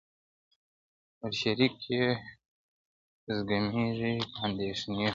[1.19, 2.05] ور شریک یې
[3.23, 5.09] په زګېروي په اندېښنې سو!!